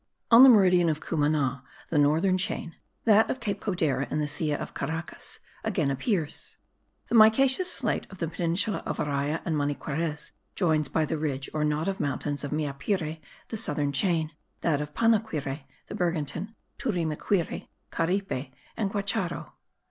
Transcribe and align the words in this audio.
On 0.31 0.41
the 0.41 0.49
meridian 0.49 0.89
of 0.89 0.99
Cumana 0.99 1.61
the 1.91 1.99
northern 1.99 2.35
chain 2.35 2.75
(that 3.03 3.29
of 3.29 3.39
Cape 3.39 3.61
Codera 3.61 4.07
and 4.09 4.19
the 4.19 4.27
Silla 4.27 4.55
of 4.55 4.73
Caracas) 4.73 5.37
again 5.63 5.91
appears. 5.91 6.57
The 7.09 7.13
micaceous 7.13 7.71
slate 7.71 8.07
of 8.09 8.17
the 8.17 8.27
peninsula 8.27 8.81
of 8.83 8.97
Araya 8.97 9.43
and 9.45 9.55
Maniquarez 9.55 10.31
joins 10.55 10.87
by 10.89 11.05
the 11.05 11.19
ridge 11.19 11.51
or 11.53 11.63
knot 11.63 11.87
of 11.87 11.99
mountains 11.99 12.43
of 12.43 12.49
Meapire 12.49 13.19
the 13.49 13.57
southern 13.57 13.91
chain, 13.91 14.31
that 14.61 14.81
of 14.81 14.95
Panaquire 14.95 15.65
the 15.85 15.93
Bergantin, 15.93 16.55
Turimiquiri, 16.79 17.67
Caripe 17.91 18.51
and 18.75 18.89
Guacharo. 18.91 19.51